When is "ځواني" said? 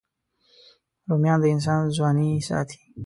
1.97-2.29